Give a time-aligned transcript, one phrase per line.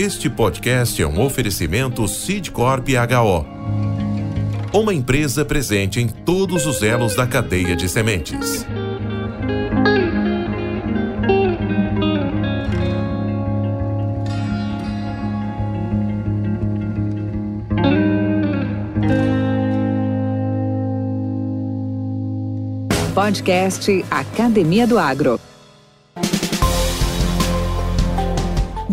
[0.00, 3.44] Este podcast é um oferecimento Sidcorp HO.
[4.72, 8.64] Uma empresa presente em todos os elos da cadeia de sementes.
[23.12, 25.40] Podcast Academia do Agro.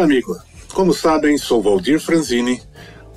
[0.00, 0.34] Olá, amigo.
[0.72, 2.62] Como sabem, sou Valdir Franzini,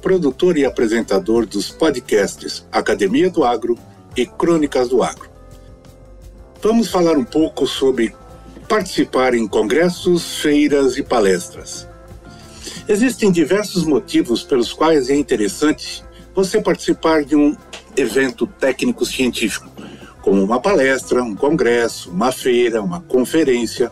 [0.01, 3.77] produtor e apresentador dos podcasts Academia do Agro
[4.17, 5.29] e Crônicas do Agro.
[6.61, 8.13] Vamos falar um pouco sobre
[8.67, 11.87] participar em congressos, feiras e palestras.
[12.85, 16.03] Existem diversos motivos pelos quais é interessante
[16.35, 17.55] você participar de um
[17.95, 19.71] evento técnico-científico,
[20.21, 23.89] como uma palestra, um congresso, uma feira, uma conferência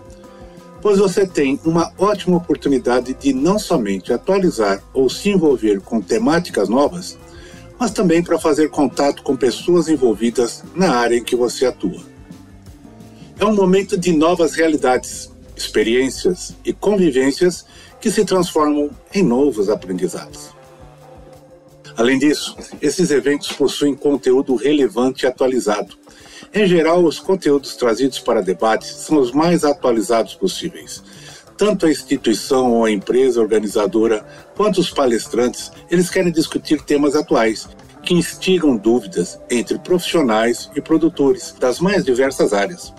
[0.81, 6.67] pois você tem uma ótima oportunidade de não somente atualizar ou se envolver com temáticas
[6.67, 7.17] novas,
[7.79, 12.01] mas também para fazer contato com pessoas envolvidas na área em que você atua.
[13.39, 17.65] É um momento de novas realidades, experiências e convivências
[17.99, 20.49] que se transformam em novos aprendizados.
[21.97, 25.97] Além disso, esses eventos possuem conteúdo relevante e atualizado,
[26.53, 31.01] em geral, os conteúdos trazidos para debate são os mais atualizados possíveis.
[31.57, 37.69] Tanto a instituição ou a empresa organizadora quanto os palestrantes, eles querem discutir temas atuais
[38.03, 42.93] que instigam dúvidas entre profissionais e produtores das mais diversas áreas.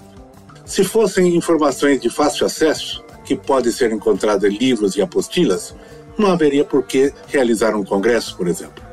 [0.65, 5.75] Se fossem informações de fácil acesso, que podem ser encontradas em livros e apostilas,
[6.17, 8.92] não haveria por que realizar um congresso, por exemplo.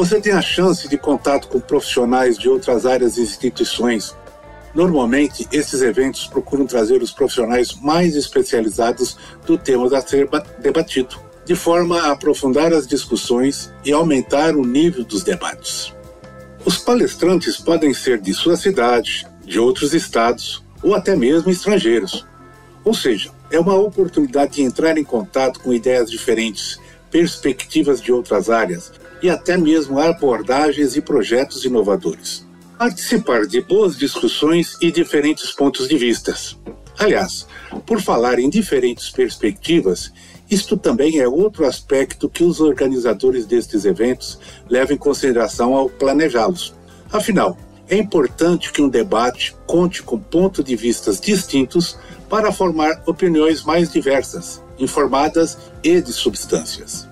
[0.00, 4.16] Você tem a chance de contato com profissionais de outras áreas e instituições.
[4.74, 10.26] Normalmente, esses eventos procuram trazer os profissionais mais especializados do tema a ser
[10.58, 15.92] debatido, de forma a aprofundar as discussões e aumentar o nível dos debates.
[16.64, 22.26] Os palestrantes podem ser de sua cidade, de outros estados ou até mesmo estrangeiros.
[22.82, 26.80] Ou seja, é uma oportunidade de entrar em contato com ideias diferentes,
[27.10, 32.46] perspectivas de outras áreas, e até mesmo abordagens e projetos inovadores.
[32.78, 36.34] Participar de boas discussões e diferentes pontos de vista.
[36.98, 37.46] Aliás,
[37.86, 40.12] por falar em diferentes perspectivas,
[40.50, 44.38] isto também é outro aspecto que os organizadores destes eventos
[44.68, 46.74] levam em consideração ao planejá-los.
[47.12, 47.56] Afinal,
[47.88, 51.98] é importante que um debate conte com pontos de vistas distintos
[52.28, 57.09] para formar opiniões mais diversas, informadas e de substâncias.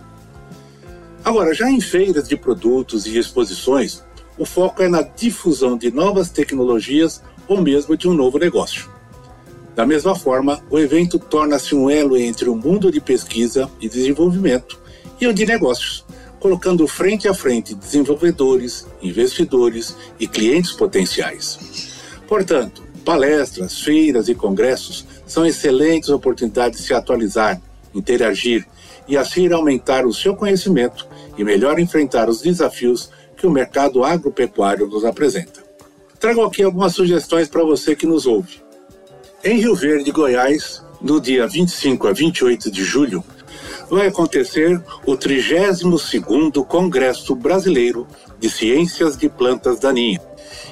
[1.29, 4.03] Agora, já em feiras de produtos e exposições,
[4.39, 8.89] o foco é na difusão de novas tecnologias ou mesmo de um novo negócio.
[9.77, 14.81] Da mesma forma, o evento torna-se um elo entre o mundo de pesquisa e desenvolvimento
[15.21, 16.03] e o de negócios,
[16.41, 21.93] colocando frente a frente desenvolvedores, investidores e clientes potenciais.
[22.27, 27.61] Portanto, palestras, feiras e congressos são excelentes oportunidades de se atualizar,
[27.95, 28.67] interagir
[29.07, 31.08] e assim aumentar o seu conhecimento
[31.39, 35.63] e melhor enfrentar os desafios que o mercado agropecuário nos apresenta.
[36.19, 38.61] Trago aqui algumas sugestões para você que nos ouve.
[39.45, 43.23] Em Rio Verde, Goiás, no dia 25 a 28 de julho,
[43.89, 48.07] vai acontecer o 32º Congresso Brasileiro
[48.41, 50.23] de Ciências de Plantas Daninhas,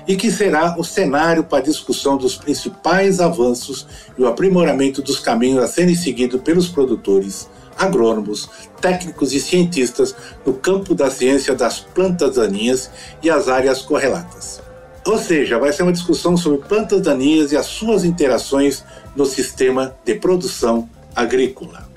[0.08, 3.86] e que será o cenário para discussão dos principais avanços
[4.18, 8.48] e o aprimoramento dos caminhos a serem seguidos pelos produtores agrônomos,
[8.80, 10.14] técnicos e cientistas
[10.44, 12.90] no campo da ciência das plantas daninhas
[13.22, 14.62] e as áreas correlatas.
[15.06, 18.84] Ou seja, vai ser uma discussão sobre plantas daninhas e as suas interações
[19.14, 21.88] no sistema de produção agrícola.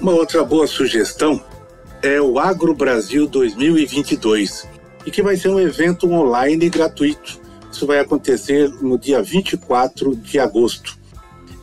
[0.00, 1.42] Uma outra boa sugestão
[2.02, 4.68] é o Agro Brasil 2022,
[5.06, 7.40] e que vai ser um evento online gratuito.
[7.72, 10.98] Isso vai acontecer no dia 24 de agosto.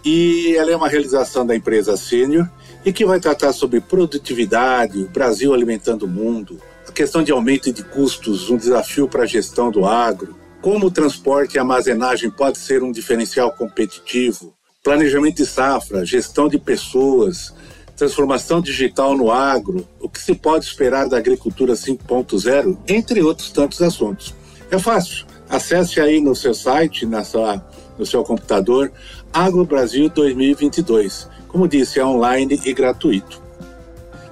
[0.03, 2.49] E ela é uma realização da empresa Sênior
[2.85, 7.71] e que vai tratar sobre produtividade, o Brasil alimentando o mundo, a questão de aumento
[7.71, 12.57] de custos, um desafio para a gestão do agro, como o transporte e armazenagem pode
[12.57, 14.53] ser um diferencial competitivo,
[14.83, 17.53] planejamento de safra, gestão de pessoas,
[17.95, 23.81] transformação digital no agro, o que se pode esperar da agricultura 5.0, entre outros tantos
[23.81, 24.33] assuntos.
[24.69, 25.25] É fácil.
[25.50, 27.63] Acesse aí no seu site, na sua,
[27.97, 28.91] no seu computador,
[29.31, 31.29] Agro Brasil 2022.
[31.53, 33.39] Como disse, é online e gratuito.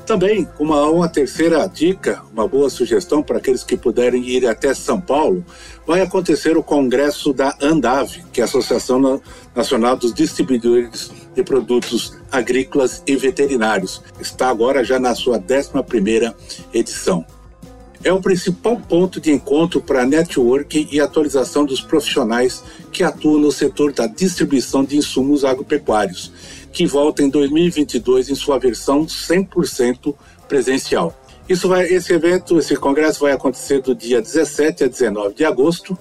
[0.07, 4.99] Também, uma, uma terceira dica, uma boa sugestão para aqueles que puderem ir até São
[4.99, 5.45] Paulo,
[5.85, 9.21] vai acontecer o congresso da ANDAV, que é a Associação
[9.55, 14.01] Nacional dos Distribuidores de Produtos Agrícolas e Veterinários.
[14.19, 16.33] Está agora já na sua 11ª
[16.73, 17.23] edição
[18.03, 23.51] é o principal ponto de encontro para networking e atualização dos profissionais que atuam no
[23.51, 26.31] setor da distribuição de insumos agropecuários
[26.71, 30.15] que volta em 2022 em sua versão 100%
[30.47, 31.15] presencial.
[31.49, 35.97] Isso vai, esse evento, esse congresso vai acontecer do dia 17 a 19 de agosto,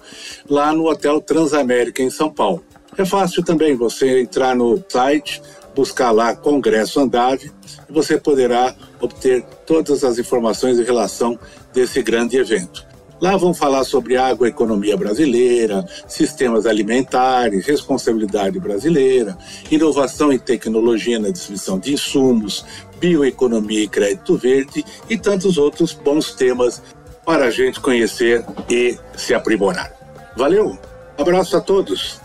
[0.49, 2.63] lá no Hotel Transamérica, em São Paulo.
[2.97, 5.43] É fácil também você entrar no site,
[5.75, 7.51] buscar lá Congresso Andave,
[7.89, 11.39] e você poderá obter todas as informações em relação
[11.73, 12.90] desse grande evento.
[13.21, 19.37] Lá vão falar sobre agroeconomia brasileira, sistemas alimentares, responsabilidade brasileira,
[19.71, 22.65] inovação e tecnologia na distribuição de insumos,
[22.99, 26.83] bioeconomia e crédito verde e tantos outros bons temas
[27.25, 29.93] para a gente conhecer e se aprimorar.
[30.37, 30.79] Valeu!
[31.19, 32.19] Abraço a todos!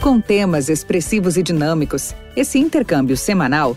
[0.00, 3.76] Com temas expressivos e dinâmicos, esse intercâmbio semanal